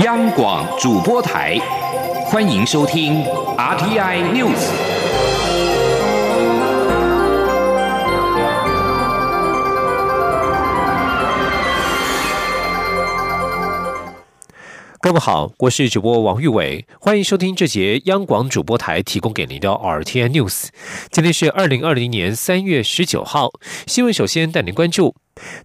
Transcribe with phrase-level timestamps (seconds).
[0.00, 1.56] 央广主播台，
[2.26, 3.22] 欢迎收听
[3.56, 4.58] RTI News。
[15.00, 20.70] 各位好，我是主播王玉伟，欢迎收听这节央广主播台提供给您的 RTI News。
[21.12, 23.52] 今天是二零二零年三月十九号，
[23.86, 25.14] 新闻首先带您关注。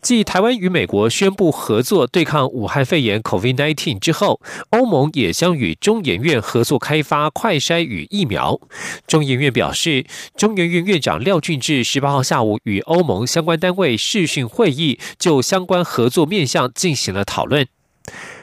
[0.01, 4.41] 继台湾与美国宣布合作对抗武汉肺炎 （COVID-19） 之后，
[4.71, 8.59] 欧盟也将与中研院合作开发快筛与疫苗。
[9.05, 17.67] 中研院表示，中研院院长廖俊志十八号下午与欧盟相关单位视讯会议，就相关合作面向进行了讨论。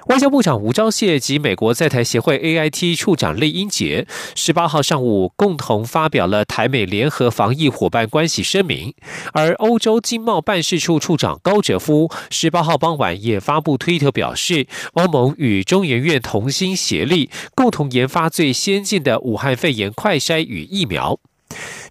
[0.07, 4.07] 外交部长吴钊燮及美国在台协会 AIT 处长厉英杰
[4.37, 8.95] 十八号上午共同发表了台美联合防疫伙伴关系声明，
[9.33, 21.19] 而欧洲经贸办事处处长高哲夫十八号傍晚也发布推特表示，欧盟与中研院同心协力，共同研发最先进的武汉肺炎快筛与疫苗。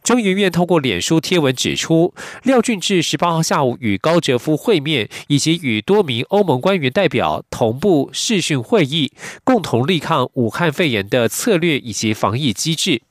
[0.05, 9.11] 中研院通过脸书贴文指出，廖俊志十八号下午与高哲夫会面，以及与多名欧盟官员代表同步视讯会议，
[9.43, 13.01] 共同力抗武汉肺炎的策略以及防疫机制。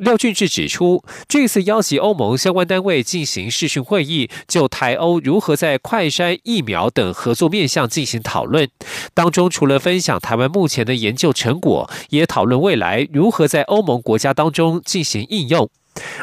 [0.00, 8.68] 廖俊志指出，这次邀请欧盟相关单位进行视讯会议，就台欧如何在快筛、疫苗等合作面向进行讨论。
[9.14, 15.70] 当中除了分享台湾目前的研究成果，也讨论未来如何在欧盟国家当中进行应用。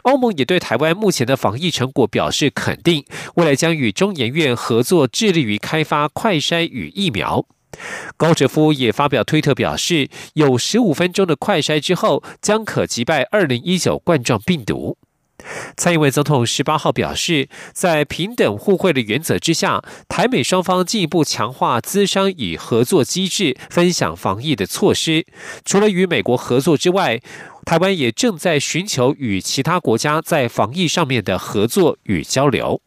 [0.03, 7.45] 欧盟也对台湾目前的防疫成果表示肯定，未来将与中研院合作，致力于开发快筛与疫苗。
[8.17, 14.97] 高哲夫也发表推特表示，有十五分钟的快筛之后，将可击败二零一九冠状病毒。
[15.77, 25.25] 蔡英文总统十八号表示，在平等互惠的原则之下，台美双方进一步强化资商与合作机制，分享防疫的措施。
[25.63, 27.21] 除了与美国合作之外，
[27.65, 32.81] 台湾也正在寻求与其他国家在防疫上面的合作与交流。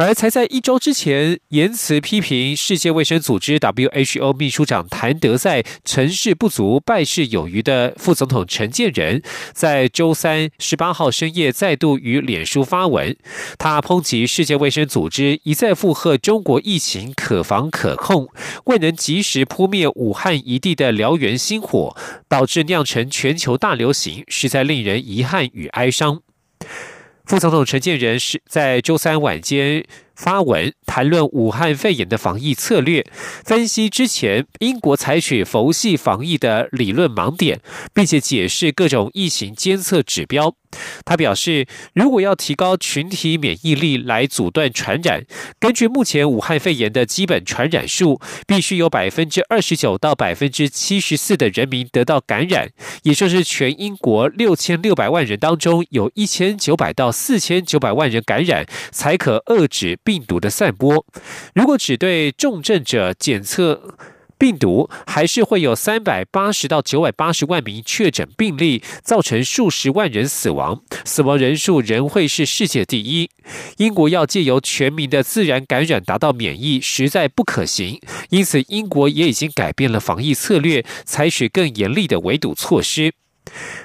[0.00, 9.20] 而才在一周之前，言辞批评世界卫生组织 （WHO） 秘书长谭德赛成事不足败事有余的副总统陈建仁，
[9.52, 13.16] 在周三十八号深夜再度与脸书发文，
[13.58, 18.28] 他抨击世界卫生组织一再附和中国疫情可防可控，
[18.66, 21.96] 未能及时扑灭武汉一地的燎原星火，
[22.28, 26.20] 导致酿成全球大流行，实在令人遗憾与哀伤。
[27.28, 29.84] 副总统陈建仁是在周三晚间。
[30.18, 33.06] 发文谈论武汉肺炎的防疫策略，
[33.44, 37.60] 分析之前英国采取佛系防疫的理论盲点，
[37.94, 40.56] 并且解释各种疫情监测指标。
[41.06, 45.24] 他表示，如果要提高群体免疫力来阻断传染，
[45.58, 52.68] 根据目前武汉肺炎的基本传染数，必须有百分之二十九到百分之七十四的人民得到感染，
[53.04, 59.98] 也就是全英国六千六百万人当中有一千九百到四千九百万人感染，才可遏制。
[60.08, 61.04] 病毒的散播，
[61.54, 63.94] 如果只对重症者检测
[64.38, 73.28] 病毒，还是会有三百八十到九百八十万名确诊病例，造成数十万人死亡，死亡人数仍会是世界第一。
[73.76, 78.00] 英国要借由全民的自然感染达到免疫，实在不可行。
[78.30, 83.12] 因此，英国也已经改变了防疫策略，采取更严厉的围堵措施。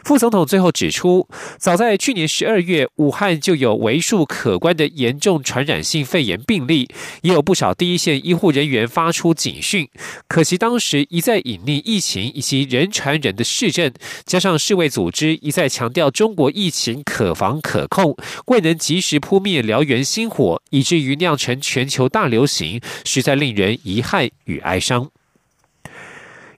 [0.03, 6.89] 副总统最后指出，早在去年十二月，武汉就有为数可观的严重传染性肺炎病例，
[7.21, 9.87] 也有不少第一线医护人员发出警讯。
[10.27, 13.91] 可惜当时一再隐匿疫情以及人传人的市政，
[14.25, 18.15] 加上世卫组织一再强调中国疫情可防可控，
[18.47, 25.09] 未能及时扑灭燎原星火，以至于酿成全球大流行，实在令人遗憾与哀伤。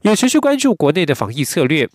[0.01, 1.89] 也持续关注国内的防疫策略。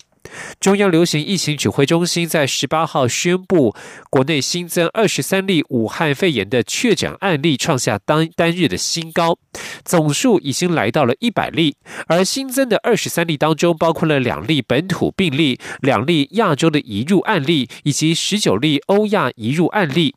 [0.59, 3.75] 中央流行疫情指挥中心在十八号宣布，
[4.09, 9.37] 国内新增二十三例武汉肺炎的确诊案例，创下单单日的新高，
[9.83, 11.75] 总数已经来到了一百例。
[12.07, 20.15] 而新增的二十三例当中，包括了两例本土病例、两例亚洲的移入案例，以及十九例欧亚移入案例。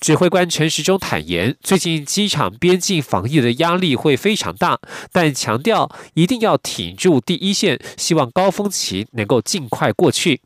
[0.00, 4.78] 指挥官陈时中坦言，最近机场边境防疫的压力会非常大，
[5.12, 10.42] 但强调一定要挺住第一线，希望高峰期能够尽快过去。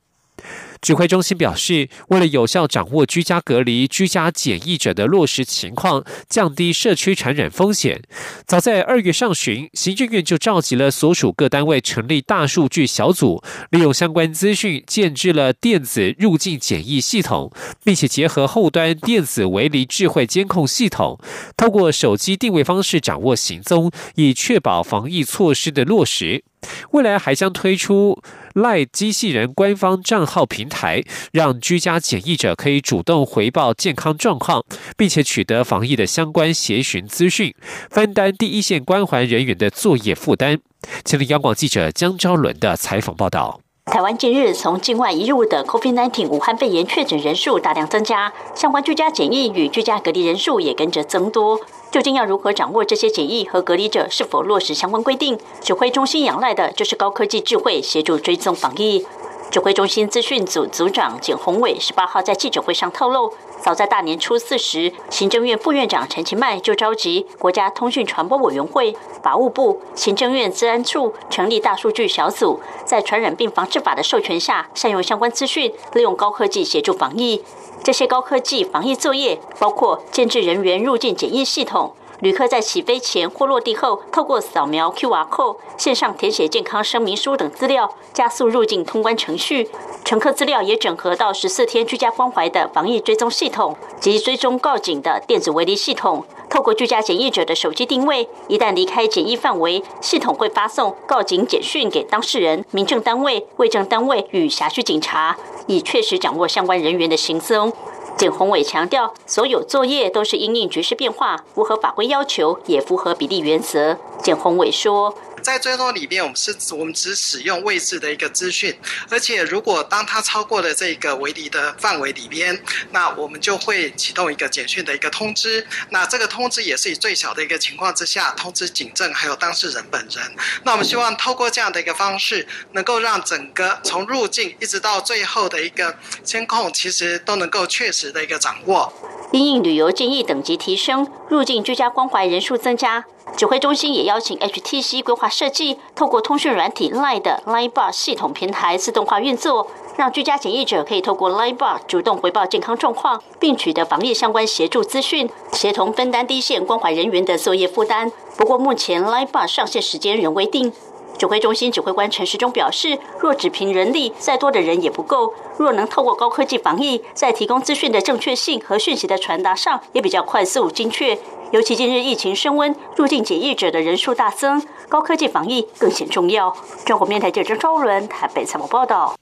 [0.85, 8.03] 指挥中心表示，为了有效掌握居家隔离、居家检疫者的落实情况，降低社区传染风险，
[8.47, 17.51] 早在二月上旬，行政院就召集了所属各单位成立大数据小组，利用相关资讯建制了电子入境检疫系统，
[17.83, 21.19] 并且结合后端电子围篱智慧监控系统，
[21.57, 26.45] 透过手机定位方式掌握行踪，以确保防疫措施的落实。
[26.93, 28.23] 未来还将推出
[28.55, 31.03] 赖机器人官方账号平台，
[31.33, 34.65] 让居家检疫者可以主动回报健康状况，
[34.97, 37.53] 并且取得防疫的相关协询资讯，
[37.91, 40.59] 分担第一线关怀人员的作业负担。
[41.05, 43.61] 前听央广记者江昭伦的采访报道。
[43.87, 51.61] 台湾近日从境外移入的 COVID-19 武汉肺炎确诊人数大量增加，相关居家检疫与居家隔离人数也跟着增多。
[51.95, 55.39] 究竟要如何掌握这些检疫和隔离者是否落实相关规定？
[55.61, 59.07] 指挥中心仰赖的就是高科技智慧协助追踪防疫。
[59.49, 63.33] 指挥中心资讯组组长简宏伟十八号在记者会上透露，
[63.63, 77.45] 早在大年初四时，行政院副院长陈其迈就召集国家通讯传播委员会、法务部、行政院治安处成立大数据小组，在传染病防治法的授权下，善用相关资讯，利用高科技协助防疫。
[77.85, 81.93] 这些高科技防疫作业包括建制人员入境检疫系统。
[82.25, 89.69] 旅客在起飞前或落地后，透过扫描 QR code、线上填写健康声明书等资料，加速入境通关程序。
[90.07, 96.25] 乘客资料也整合到十四天居家关怀的防疫追踪系统及追踪告警的电子围篱系统。
[96.49, 105.37] 透过居家检疫者的手机定位，一旦离开检疫范围，系统会发送告警简讯给当事人、民政单位、卫政单位与辖区警察，
[105.67, 107.71] 以确实掌握相关人员的行踪。
[108.17, 113.99] 简宏伟强调，所有作业都是因应局势变化，符合法规要求，也符合比例原则。
[114.23, 115.15] 简宏伟说。
[115.45, 118.75] 在追踪里面，我们是我们只使用位置的一个资讯，
[119.11, 122.59] 而且如果当它超过了这个围篱的范围里边，
[122.93, 125.67] 那我们就会启动一个简讯的一个通知。
[125.91, 130.25] 那这个通知也是以最小的一个情况之下通知警政还有当事人本人。
[130.63, 138.91] 那我们希望透过这样的一个方式，能够让整个从入境一直到最后的一个监控，其实都能够确实的一个掌握。
[139.33, 143.05] 因应旅游建议等级提升，入境居家关怀人数增加。
[143.37, 149.67] 指挥中心也邀请 HTC 规划设计，透过通讯软体 Line 的 Line Bar 系统平台自动化运作，
[149.97, 158.13] 让居家检疫者可以透过 Line Bar 主动回报健康状况，并取得防疫相关协助资讯，协同分担第一线关怀人员的作业负担。
[158.37, 160.73] 不过，目前 Line Bar 上线时间仍未定。
[161.19, 165.33] 指挥中心指挥官陈时中表示，若只凭人力，再多的人也不够。
[165.59, 171.19] 若能透过高科技防疫，在提供资讯的正确性和讯息的传达上，也比较快速精确。
[171.53, 176.57] 尤其近日疫情升温，入境检疫者的人数大增，高科技防疫更显重要。
[176.85, 179.15] 中国面台记者周伦台北采访报道。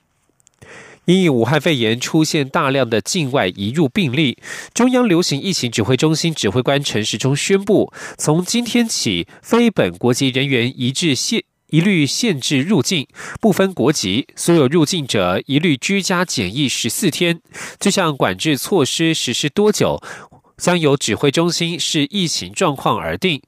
[1.05, 4.39] 因武汉肺炎出现大量的境外移入病例，
[4.73, 11.43] 中央流行疫情指挥中心指挥官陈时中宣布，从今天起，非本国籍人员一致限
[11.73, 13.07] 一律限制入境，
[13.41, 17.41] 不分国籍，所有入境者一律居家检疫十四天。
[17.81, 19.99] 这项管制措施实施多久？
[20.59, 23.41] 将由指挥中心视疫情状况而定。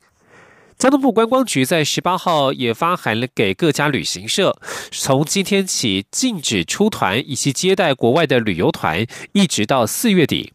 [0.78, 4.58] 交通部观光局在十八号也发函了给各家旅行社，
[4.90, 10.54] 从今天起禁止出团以及接待国外的旅游团，一直到四月底。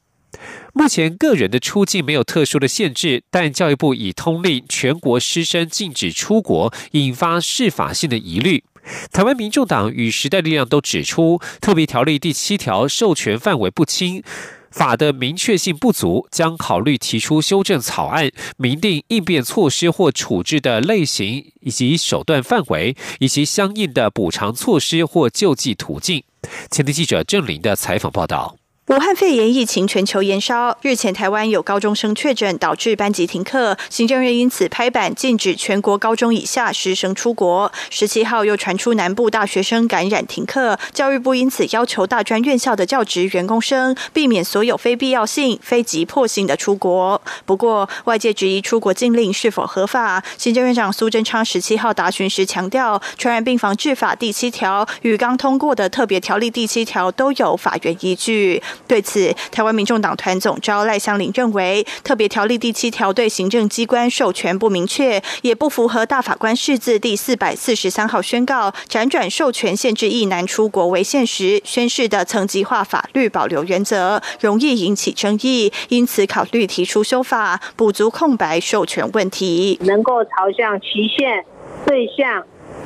[0.79, 8.63] 目前个人的出境没有特殊的限制，但教育部已通令全国师生禁止出国，引发释法性的疑虑。
[9.11, 14.23] 台湾民众党与时代力量都指出，特别条例第七条授权范围不清。
[14.71, 26.23] 法的明确性不足，将考虑提出修正草案，明定应变措施或处置的类型以及手段范围，以及相应的补偿措施或救济途径。
[26.71, 28.58] 前天记者郑林的采访报道。
[28.89, 37.71] 武汉肺炎疫情全球延烧，日前台湾有高中生确诊，导致班级停课，行政院因此拍板禁止全国高中以下师生出国。
[37.91, 47.21] 十七号又传出南部大学生感染停课，教育部因此要求大专院校的教职员工生避免所有非必要性、非急迫性的出国。
[47.45, 50.23] 不过，外界质疑出国禁令是否合法。
[50.35, 58.63] 行政院长苏贞昌十七号答询时强调，传染病防治法第七条与刚通过的特别条例第七条都有法源依据。
[58.87, 81.45] 对此，台湾民众党团总召赖香林认为，特别条例第七条对行政机关授权不明确，也不符合大法官释字第四百四十三号宣告辗转授权限制一男出国为现实宣誓的层级化法律保留原则，容易引起争议，因此考虑提出修法，补足空白授权问题，能够朝向期限、
[81.85, 82.43] 对象，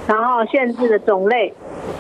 [0.07, 1.53] 然后限制的种类。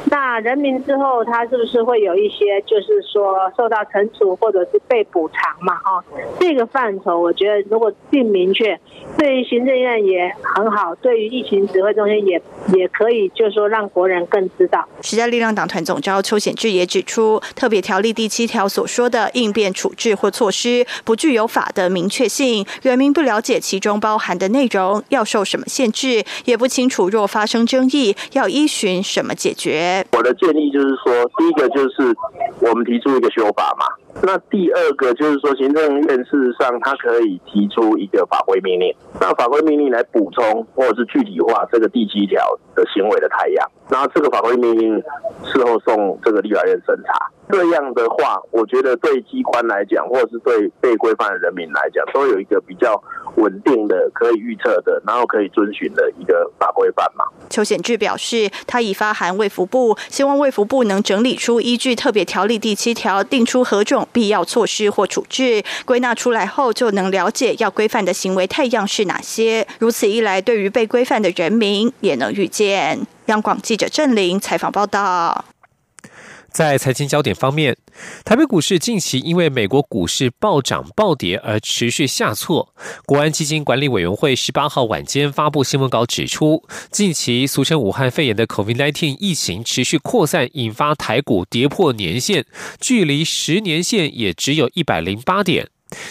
[0.05, 5.75] 那人民之后，他是不是会有一些，就是说受到惩处或者是被补偿嘛？
[5.75, 6.03] 哈，
[6.39, 8.79] 这个范畴，我觉得如果并明确，
[9.17, 12.41] 对于行政院也很好，对于疫情指挥中心也
[12.75, 14.87] 也可以，就是说让国人更知道。
[15.01, 29.72] 时代力量党团总召邱显志也指出，特别条例第七条所说的应变处置或措施，不具有法的明确性，人民不了解其中包含的内容，要受什么限制，也不清楚若发生争议，要依循什么解决。
[30.11, 32.15] 我的建议就是说，第一个就是
[32.61, 33.85] 我们提出一个修法嘛。
[34.21, 42.41] 那第二个就是说，行政院事实上它可以提出一个法规命令，那法规命令来补充或者是具体化这个第七条
[42.75, 43.71] 的行为的太阳。
[43.89, 45.01] 然后这个法规命令
[45.43, 47.31] 事后送这个立法院审查。
[47.53, 53.01] 这样的话，我觉得对机关来讲，或是对被规范的人民来讲，都有一个比较
[53.35, 57.23] 稳定的、可以预测的，然后可以遵循的一个法规范嘛。
[57.51, 69.67] 邱显志表示，他已发函卫福部，希望卫福部能整理出依据特别条例第七条，定出何种必要措施或处置，归纳出来后就能了解要规范的行为太阳是哪些。
[69.77, 73.05] 如此一来，对于被规范的人民也能预见。
[73.27, 75.45] 央广记者郑玲采访报道。
[76.53, 77.75] 在财经焦点方面，
[78.23, 82.73] 台北股市近期因为美国股市暴涨暴跌而持续下挫。
[83.07, 92.45] 国安基金管理委员会十八号晚间发布新闻稿指出，近期俗称武汉肺炎的 COVID-19 疫情持续扩散，引发台股跌破年线，
[92.79, 95.69] 距离十年线也只有一百零八点。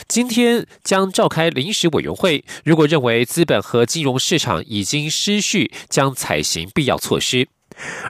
[0.08, 7.46] 今天将召开临时委员会，如果认为资本和金融市场已经失序，将采行必要措施。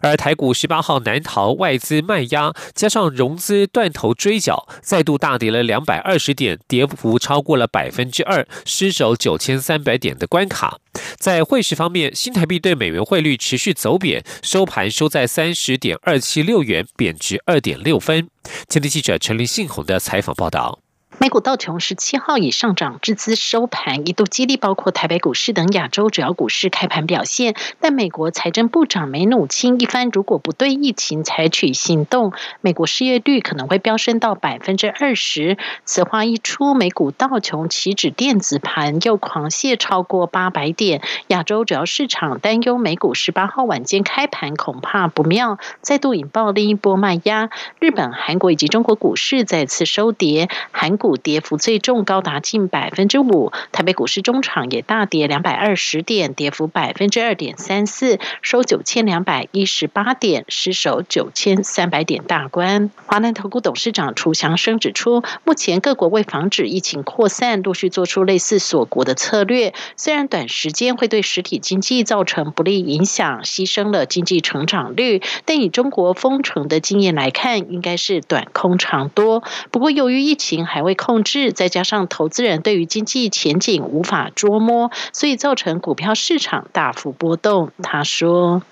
[0.00, 10.78] 而台股十八号难逃外资卖压，加上融资断头追缴，再度大跌了两百二十点，跌幅超过了百分之二，失守九千三百点的关卡。
[11.18, 18.28] 在汇市方面，新台币对美元汇率持续走贬，收盘收在三十点二七六元，贬值二点六分。
[18.68, 20.80] 天地记者陈林信宏的采访报道。
[21.22, 27.54] 美股道琼十七号以上涨至资收盘，一度激励包括台北股市等亚洲主要股市开盘表现。
[27.78, 35.58] 但美国财政部长梅努钦一番，如果不对疫情采取行动，美国失业率可能会飙升到百分之二十。
[35.84, 41.02] 此话一出，美股道琼岂止电子盘又狂泻超过八百点。
[41.28, 47.50] 亚洲主要市场担忧美股十八号晚间开盘恐怕不妙，再度引爆另一波卖压。
[47.78, 51.11] 日本、韩国以及中国股市再次收跌，韩股。
[51.16, 53.52] 跌幅最重，高达近百分之五。
[53.72, 62.90] 台北股市中场也大跌两百二十点，跌幅百分之二点三四，收九千两百一十八点，失守九千三百点大关。
[63.06, 69.74] 华南投顾董事长楚祥生指出，目前各国为防止疫情扩散，陆续做出类似锁国的策略。
[69.96, 79.42] 虽然短时间会对实体经济造成不利影响，牺牲了经济成长率，但以中国封城的经验来看，应该是短空长多。
[79.70, 87.72] 不过，由于疫情还未控制，再加上投资人对于经济前景无法捉摸，所以造成股票市场大幅波动。
[87.82, 88.62] 他说：“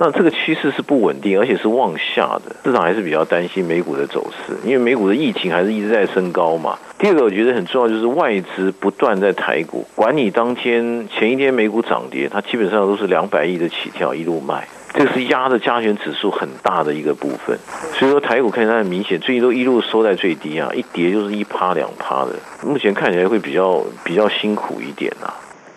[0.00, 6.78] 那这个趋势是不稳定，而且是往下的，市场还是比较担心美股的走势，因为美股的疫情还是一直在升高嘛。
[6.98, 17.58] 第二个，我觉得很重要就是外资不断在台股，管你当天前一天美股涨跌，它基本上都是两百亿的起跳一路卖。”这是压的加权指数很大的一个部分，
[17.94, 25.34] 所以说台股看起来很明显，最近都一路收在最低啊，一跌就是一趴两趴的，目前看起来会比较比较辛苦一点啊。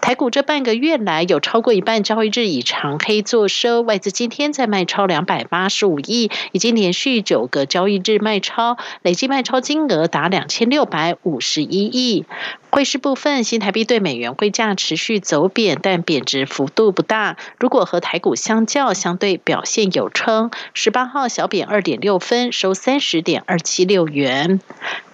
[0.08, 12.24] 台股这半个月来有超过一半交易日以长黑做收，外资今天在卖超两百八十五亿，已经连续九个交易日卖超，累计卖超金额达两千六百五十一亿。
[12.70, 17.36] 汇市部分，新台币对美元汇价持续走贬，但贬值幅度不大。
[17.60, 20.52] 如果和台股相较，相对表现有称。
[20.74, 24.62] 十八号小贬二点六分，收三十点二七六元。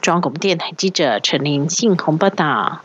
[0.01, 2.83] 中央广播电台记者陈林信鸿报道。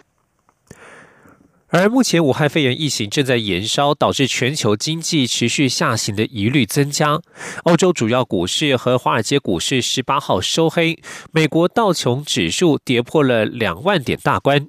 [1.71, 7.21] 而目前武汉肺炎疫情正在延烧，导致全球经济持续下行的疑虑增加。
[7.65, 10.99] 欧洲主要股市和华尔街股市十八号收黑，
[11.31, 14.67] 美国道琼指数跌破了两万点大关。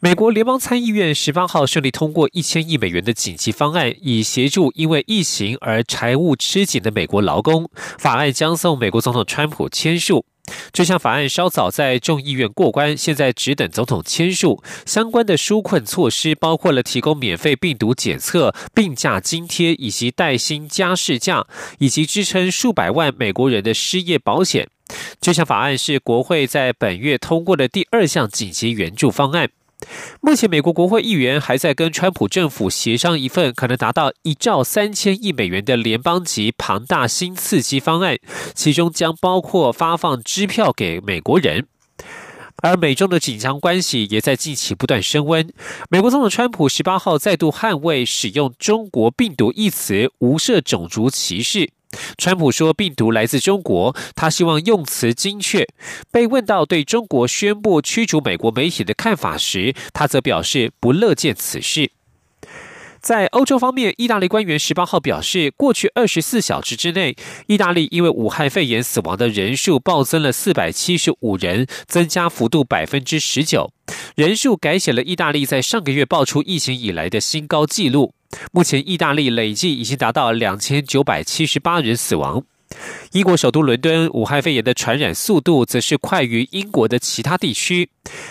[0.00, 7.70] 美国联邦参议院十八号顺利通过一千亿美元的紧急方案，以协助因为疫情而财务吃紧的美国劳工。
[7.98, 10.26] 法案将送美国总统川普签署。
[10.72, 14.62] 这项法案稍早在众议院过关，现在只等总统签署。
[14.86, 21.46] 相关的纾困措施包括了提供免费病毒检测、病假津贴以及带薪加事假，
[21.78, 24.68] 以及支撑数百万美国人的失业保险。
[25.20, 29.48] 这项法案是国会在本月通过的第二项紧急援助方案。
[30.20, 38.18] 目前，美国国会议员还在跟川普政府协商一份可能达到一兆三千亿美元的联邦级庞大新刺激方案，
[38.54, 41.66] 其中将包括发放支票给美国人。
[42.62, 45.52] 而美中的紧张关系也在近期不断升温。
[45.90, 51.70] 美国总统川普十八号再度捍卫使用“中国病毒”一词，无涉种族歧视。
[52.18, 55.66] 川普说病毒来自中国，他希望用词精确。
[56.10, 61.92] 被问到对中国宣布驱逐美国媒体的看法时，他则表示不乐见此事。
[63.00, 67.16] 在欧洲方面，意大利官员十八号表示，过去二十四小时之内，
[67.48, 73.72] 意大利因为武汉肺炎死亡的人数暴增了四百七十五人，增加幅度百分之十九，
[74.14, 78.14] 人数改写了意大利在上个月爆出疫情以来的新高纪录。
[78.52, 82.44] 目前，意大利累计已经达到两千九百七十八人死亡。
[83.12, 87.90] 英国首都伦敦武汉肺炎的传染速度则是快于英国的其他地区。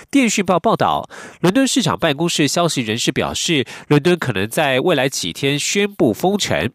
[0.10, 6.71] 电讯报报道，伦敦市长办公室消息人士表示，伦敦可能在未来几天宣布封城。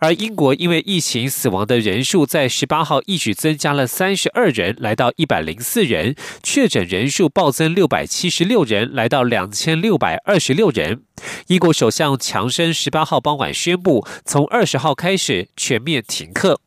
[0.00, 11.02] 而英国因为疫情死亡的人数在十八号一举增加了三十二人，来到一百零四人；确诊人数暴增六百七十六人，来到两千六百二十六人。
[11.48, 16.60] 英国首相强生十八号傍晚宣布，从二十号开始全面停课。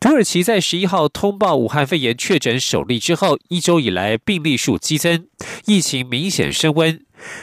[0.00, 5.26] 土耳其在十一号通报武汉肺炎确诊首例之后，一周以来病例数激增，
[5.64, 7.00] 疫情明显升温。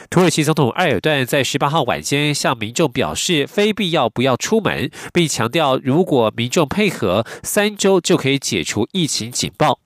[0.08, 9.80] 土耳其总统埃尔段在十八号晚间向民众表示，非必要不要出门，并强调，如果民众配合，三周就可以解除疫情警报。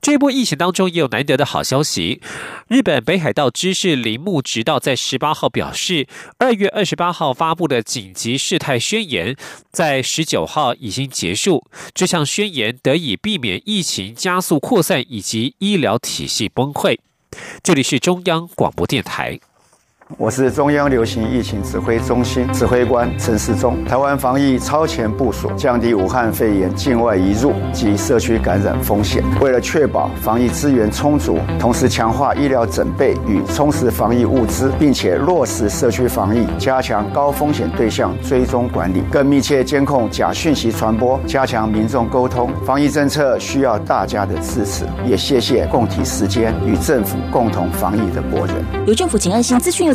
[0.00, 2.20] 这波疫情当中也有难得的好消息。
[2.68, 6.06] 日本北海道知事铃木直道在十八号表示，
[6.38, 9.36] 二月二十八号发布的紧急事态宣言
[9.70, 11.66] 在十九号已经结束。
[11.92, 16.98] 这项宣言得以避免疫情加速扩散以及医疗体系崩溃。
[17.62, 19.38] 这里是中央广播电台。
[20.18, 23.82] 我是中央流行疫情指挥中心指挥官陈世忠。
[23.84, 29.22] 台湾防疫超前部署，降低武汉肺炎境外移入及社区感染风险。
[29.40, 42.50] 为了确保防疫资源充足，同时强化医疗准备与充实防疫物资，并且落实社区防疫，加强高风险对象追踪管理，更密切监控假讯息传播，加强民众沟通。
[42.66, 48.56] 防疫政策需要大家的支持，也谢谢共体时间与政府共同防疫的国人。
[48.86, 49.94] 由政府请安心资讯由。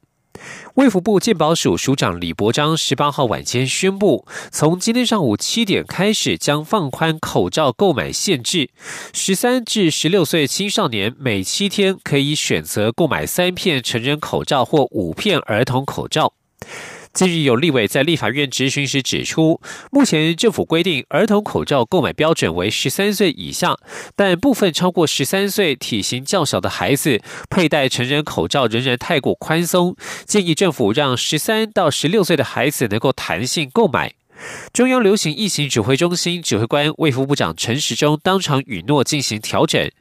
[0.75, 8.69] 卫福部健保署署长李伯章十八号晚间宣布，从今天上午七点开始，将放宽口罩购买限制。
[9.13, 16.33] 十三至十六岁青少年每七天可以选择购买三片成人口罩或五片儿童口罩。
[17.13, 19.59] 近日有立委在立法院质询时指出，
[19.91, 23.77] 目前政府规定儿童口罩购买标准为十三岁以下，
[24.15, 29.95] 但部分超过十三岁、体型较小的孩子佩戴成人口罩仍然太过宽松，
[30.25, 34.13] 建议政府让十三到十六岁的孩子能够弹性购买。
[34.71, 39.91] 中央流行疫情指挥中心指挥官卫副部长陈时中当场允诺进行调整。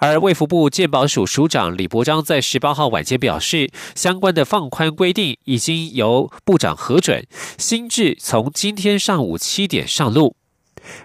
[0.00, 7.26] 而卫福部健保署署长李伯章在十八号晚间表示，相关的放宽规定已经由部长核准，
[7.58, 10.39] 新制从今天上午七点上路。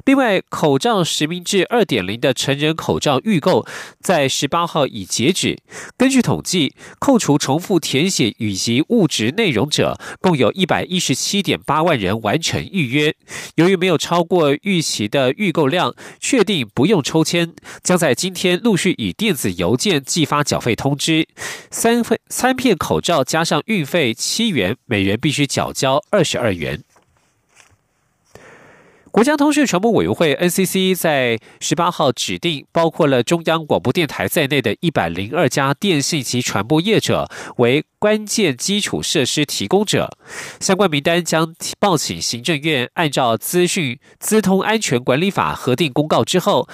[0.05, 3.65] 另外，口罩实名制二点零的成人口罩预购
[4.01, 5.57] 在十八号已截止。
[5.97, 13.13] 根据统计，扣除重复填写以及物质内容者，共有一百一十七点八万人完成预约。
[13.55, 21.27] 由于没有超过预期的预购量，确定不用抽签，将在今天陆续以电子邮件寄发缴费通知。
[21.69, 26.84] 三份三片口罩加上运费七元，每人必须缴交二十二元。
[29.15, 40.17] 国家通讯传播委员会 NCC 在十八号指定，包括了中央广播电台在内的一百零二家电信及传播业者为关键基础设施提供者，
[40.59, 46.67] 相关名单将报请行政院按照资讯资通安全管理法核定公告之后，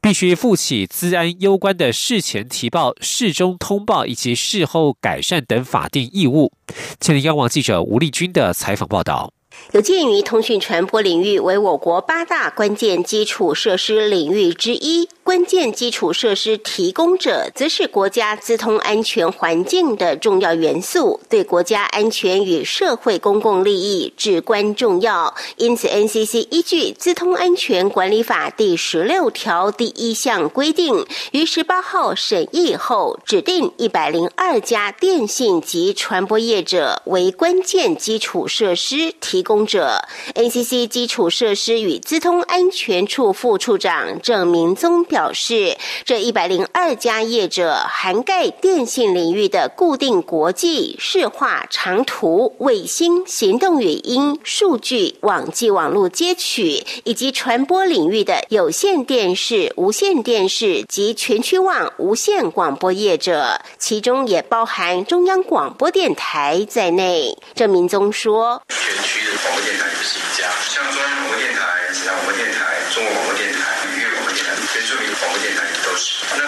[0.00, 6.52] 必须负起资安攸关的事前提报、事中通报以及事后改善等法定义务。
[6.98, 9.35] 千里央网记者吴丽君的采访报道。
[9.72, 25.34] 有鉴于通讯传播领域为我国八大关键基础设施领域之一，关键基础设施提供者则是国家资通安全环境的重要元素，对国家安全与社会公共利益至关重要。
[25.56, 40.04] 因此，NCC 依据《资通安全管理法》第十六条第一项规定，于十八号审议后，指定一百零二家电信及传播业者为关键基础设施提供者。
[40.36, 45.15] NCC 基础设施与资通安全处副处长郑明宗表。
[45.16, 67.38] 表示，这一百零二家业者涵盖电信领域的固定国际、市话、长途、卫星、行动语音、数据、网际网络接取，以及传播领域的有线电视、无线电视及全区网无线广播业者，其中也包含中央广播电台在内。
[67.54, 70.50] 郑明宗说：“全区的广播电台是一家，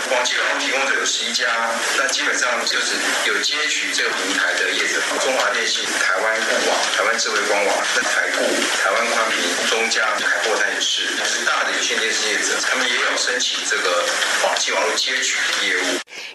[0.08, 1.46] 是，那网际网络提供者有十一家，
[1.96, 8.44] 那基本上就是有接取这个平台的业者，中华电信、台湾固网、台湾智慧光网、台固、
[8.82, 14.04] 台湾宽频、中嘉、海博泰也是，是大的有线电视业者，他们也有申请这个
[14.58, 15.80] 际网络接取业务。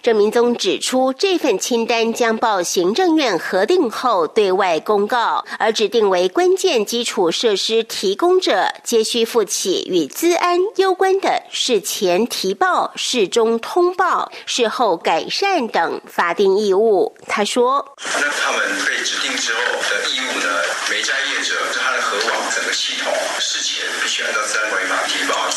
[0.02, 17.16] 郑明宗指出，这份清单将报行政院核定后对外公告，而指定为关键基础设施提供者，皆需负起与资安攸关的事前提报、事中通报、事后改善等法定义务。
[17.26, 20.62] 他说：“那他们被指定之后的义务呢？
[20.90, 21.54] 每家业者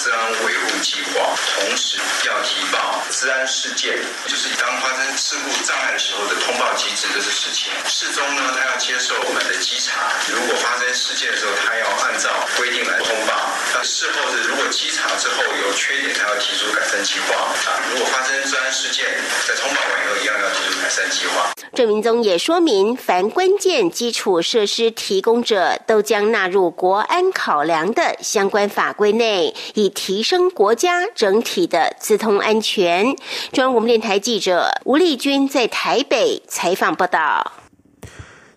[0.08, 3.98] 治安维护计划，同时要提报治安事件。”
[4.30, 7.74] 就是当发生事故障碍的时候的通报机制，这是事情。
[7.90, 10.14] 事中呢，他要接受我们的稽查。
[10.30, 13.34] 如果发生事件的时候，他要按照规定来通报。
[13.74, 17.34] 那事后是如果稽查之后有缺点，他要提出改善计划。
[17.66, 19.06] 啊，如果发生治安事件，
[19.48, 21.50] 在通报完以后，一样要提出改善计划。
[21.74, 33.07] 郑明宗也说明，凡关键基础设施提供者都将纳入国安考量的相关法规内，以提升国家整体的资通安全。
[33.52, 34.18] 中央广播电台。
[34.20, 37.54] 记者吴丽君在台北采访报道。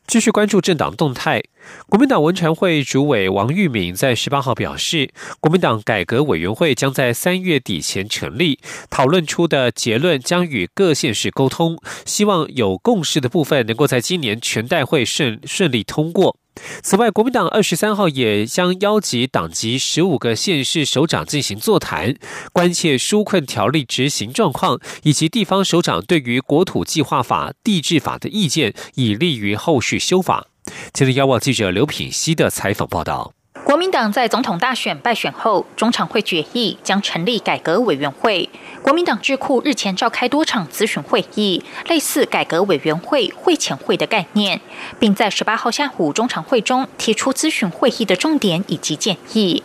[0.06, 1.42] 继续关注政党动态，
[1.88, 16.36] 国民党文传会主委王玉敏在十八号表示，国民党改革委员会将在三月底前成立，讨论出的结论将与各县市沟通，希望有共识的部分能够在今年全代会顺顺利通过。
[16.82, 22.16] 此外，国民党二十三号也将邀集党籍十五个县市首长进行座谈，
[22.52, 30.49] 关切纾困条例执行状况以及地方首长对于国土计划法、地质法的意见，以利于后续修法。
[30.92, 33.32] 今天，邀望记者刘品熙的采访报道。
[33.64, 38.48] 国民党在总统大选败选后，中常会决议将成立改革委员会。
[38.82, 44.60] 国民党智库日前召开多场咨询会议，类似改革委员会会前会的概念，
[44.98, 49.62] 并在十八号下午中常会中提出咨询会议的重点以及建议。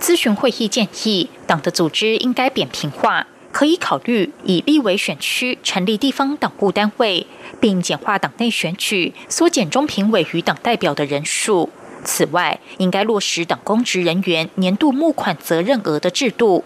[0.00, 7.24] 咨询会议建议，党的组织应该扁平化，可以考虑以立委选区成立地方党部单位，
[7.60, 11.70] 并简化党内选举，缩减中评委与党代表的人数。
[12.02, 16.64] 此外，应该落实党公职人员年度募款责任额的制度。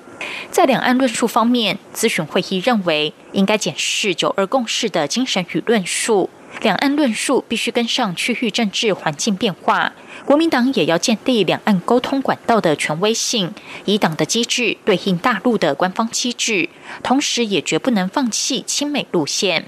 [0.50, 6.30] 在两岸论述方面，咨询会议认为应该检视九二共识的精神与论述。
[6.60, 9.92] 两岸论述必须跟上区域政治环境变化。
[10.24, 16.68] 国民党也要建立两岸沟通管道的权威性，以党的机制对应大陆的官方机制，
[17.02, 19.66] 同时也绝不能放弃亲美路线。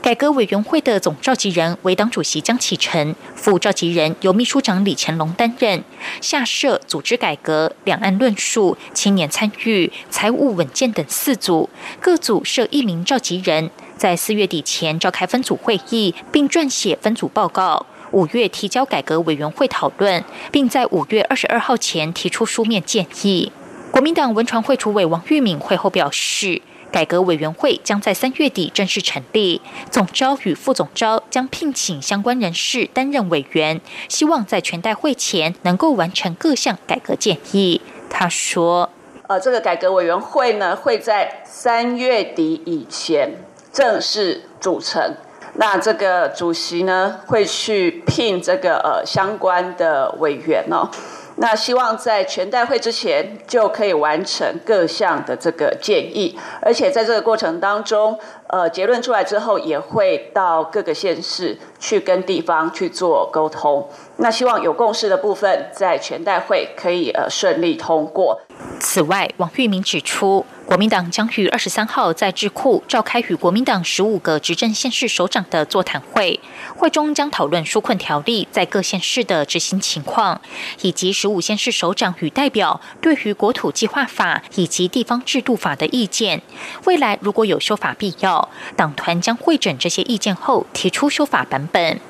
[0.00, 5.84] 改革委员会的总召集人为党主席江启臣，副召集人由秘书长李乾龙担任。
[6.20, 11.68] 下设组织改革、两岸论述、青年参与、财务稳健等四组，
[12.00, 17.86] 各组设一名召集人，在四月底前召开分组会议，并撰写分组报告。
[18.12, 23.50] 五月提交改革委员会讨论，并在五月二十二号前提出书面建议。
[23.90, 26.62] 国民党文传会主委王玉敏会后表示。
[26.92, 37.80] 改革委员会将在三月底正式成立，总召与副总召将聘请相关人士担任委员，希望在全代会前能够完成各项改革建议。
[38.08, 38.90] 他说
[39.26, 43.38] ：“呃，这个改革委员会呢，会在三月底以前
[43.74, 45.14] 正式组成。
[45.56, 50.88] 那这个主席呢，会去聘这个呃相关的委员哦。”
[51.36, 63.86] 那希望在全代会之前就可以完成各项的这个建议，而且在这个过程当中，呃，结论出来之后也会到各个县市去跟地方去做沟通。
[64.16, 68.40] 那希望有共识的部分在全代会可以呃顺利通过。
[68.80, 76.40] 此外，王玉明指出，国民党将于二十三号在智库召开与国民党十五个执政县市首长的座谈会，
[76.76, 80.40] 会中将讨论纾困条例在各县市的执行情况，
[80.82, 86.40] 以及十五县市首长与代表对于国土计划法以及地方制度法的意见。
[86.84, 92.00] 未来如果有修法必要，党团将会诊这些意见后提出修法版本本。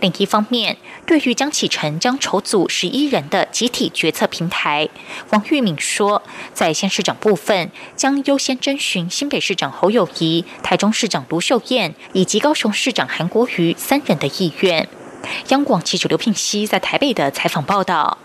[0.00, 4.88] 另一方面，对于江启臣将筹组十一人的集体决策平台，
[5.30, 6.22] 王玉敏说，
[6.52, 14.88] 在县市长部分将优先征询新北市长侯友谊、台中市长卢秀燕以及高雄市长韩国瑜三人的意愿。
[15.48, 18.18] 央广记者刘聘熙在台北的采访报道。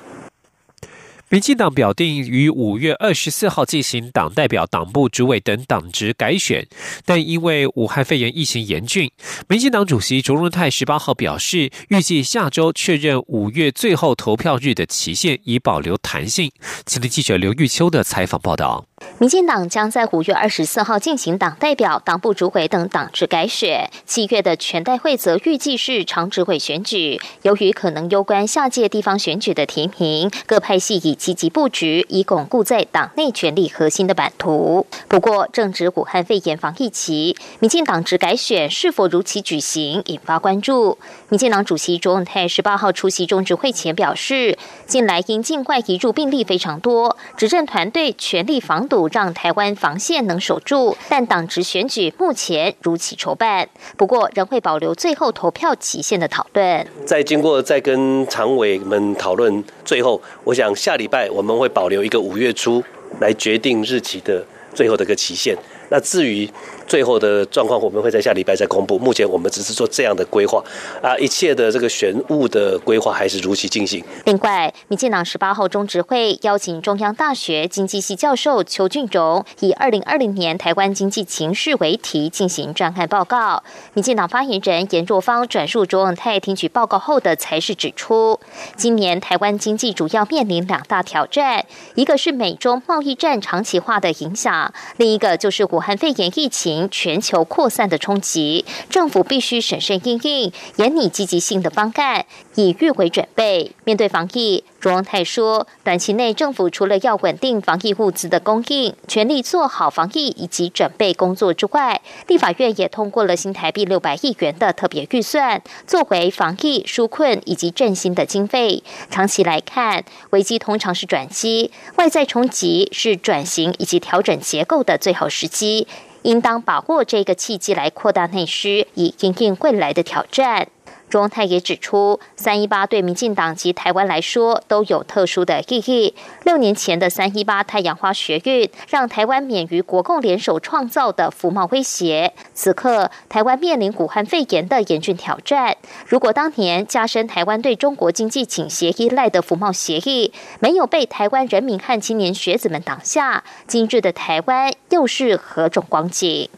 [1.32, 6.68] 民进党表定于五月二十四号进行党代表、党部主委等党职改选，
[7.06, 9.12] 但因为武汉肺炎疫情严峻，
[9.48, 16.52] 民进党主席卓荣泰十八号表示，预计下周确认五月最后投票日的期限，以保留弹性。
[16.88, 18.86] 请听记者刘玉秋的采访报道。
[19.20, 27.20] 民进党将在五月二十四号进行党代表、党部主委等党职改选，七月的全代会则预计是常执委选举。
[27.44, 34.86] 由于可能攸关下届地方选举的提名，各派系已积极布局，以巩固在党内权力核心的版图。
[35.08, 40.98] 不过，正值武汉肺炎防疫期，民进党职改选是否如期举行，引发关注。
[41.30, 48.89] 民进党主席卓永泰十八号出席中执会前表示，近来因境外移入病例非常多，执政团队全力防。
[48.90, 56.86] 堵让台湾防线能守住，但党职选举目前如期筹办，不过仍会保留最后投票期限的讨论。
[57.06, 62.84] 在经过再跟常委们讨论，最后我想下礼拜我们会保留一个五月初
[63.22, 65.56] 来决定日期的最后的一个期限。
[65.90, 66.50] 那至于。
[66.90, 68.98] 最后的状况我们会在下礼拜再公布。
[68.98, 70.62] 目前我们只是做这样的规划
[71.04, 74.04] 啊，一切的这个选务的规划还是如期进行。
[74.26, 83.62] 另外，民进党十八号中执会邀请中央大学经济系教授邱俊荣，以二零二零年台湾经济情势为题进行专案报告。
[83.94, 88.40] 民进党发言人严若芳转述卓永泰听取报告后的才是指出，
[88.76, 96.79] 今年台湾经济主要面临两大挑战，一个是美中贸易战长期化的影响，另一个就是武汉肺炎疫情。
[96.88, 103.72] 全球扩散的冲击，政府必须审慎应应，严拟积极性的方案，以预为准备。
[103.84, 118.84] 面对防疫，卓荣泰说，短期内政府除了要稳定防疫物资的供应，全力做好防疫以及准备工作之外，立法院也通过了新台币六百亿元的特别预算，作为防疫纾困以及振兴的经费。
[119.10, 125.88] 长期来看，危机通常是转机，外在冲击是转型以及调整结构的最好时机。
[126.24, 130.68] 应当把握这个契机来扩大内需，以应应未来的挑战。
[131.10, 136.14] 中泰也指出，三一八对民进党及台湾来说都有特殊的意义。
[136.44, 142.34] 六年前的三一八太阳花学运，让台湾免于国共联手创造的服贸威胁。
[142.54, 145.78] 此刻，台湾面临武汉肺炎的严峻挑战。
[146.06, 156.50] 如果当年加深台湾对中国经济倾斜依赖的服贸协议，没有被台湾人民和青年学子们挡下，今日的台湾又是何种光景？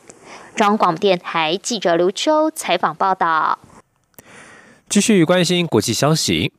[0.56, 3.58] 中央广播电台记者刘秋采访报道。
[4.92, 6.52] 继续关心国际消息，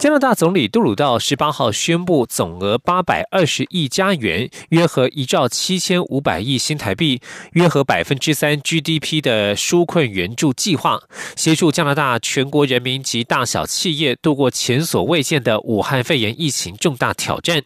[0.00, 7.20] 加拿大总理杜鲁道十八号宣布，总额八百二十亿加元（约合一兆七千五百亿新台币，
[7.52, 11.02] 约合百分之三 GDP） 的纾困援助计划，
[11.36, 17.62] 协助加拿大全国人民及大小企业度过前所未见的武汉肺炎疫情重大挑战。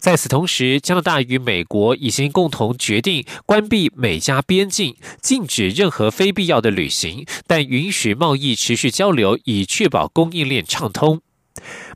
[0.00, 11.20] 在此同时，加拿大与美国已经共同决定关闭美加边境，禁止任何非必要的旅行，但允许贸易持续交流，以确保供应链畅通。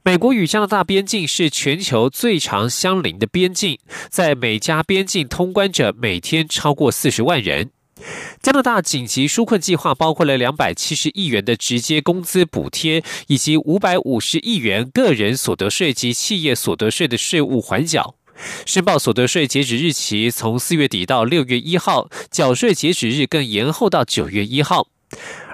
[0.03, 3.79] 美国与加拿大边境是全球最长相邻的边境，
[4.11, 7.71] 在美加边境通关者每天超过四十万人。
[8.43, 18.17] 加拿大紧急纾困计划包括了两百七十亿元的直接工资补贴，以及五百五十亿元个人所得税及企业所得税的税务缓缴。
[18.67, 24.89] 申报所得税截止日期从四月底到六月一号，缴税截止日更延后到九月一号。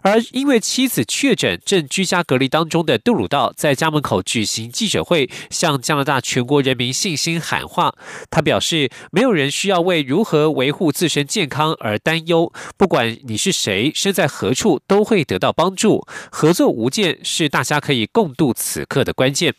[0.02, 7.94] 而因为妻子确诊正居家隔离当中的杜鲁道，在家门口举行记者会，向加拿大全国人民信心喊话。
[8.30, 16.06] 他表示，没有人需要为如何维护自身健康而担忧，不管你是谁，身在何处，都会得到帮助。
[16.30, 19.54] 合作无间是大家可以共度此刻的关键。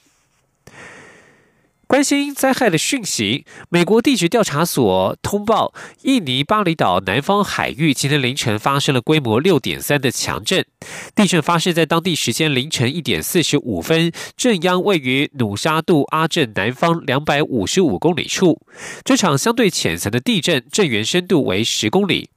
[2.01, 10.65] 关担心灾害的讯息，美国地质调查所通报，印尼巴厘岛南方海域今天凌晨发生了规模六点三的强震。
[11.13, 18.59] 地震发生在当地时间凌晨一点四十五分，震央位于努沙杜阿镇南方两百五十五公里处。
[19.05, 22.31] 这场相对浅层的地震，震源深度为十公里。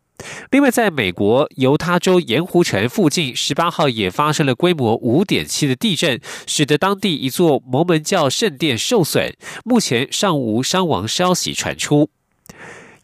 [0.51, 9.35] 另外，在美国犹他州盐湖城附近，十八号也发生了规模五点七的地震，使得当地一座摩门教圣殿受损。
[9.65, 12.11] 目前尚无伤亡消息传出。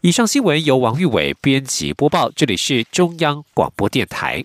[0.01, 4.43] 以上新闻由王玉伟编辑播报，这里是中央广播电台。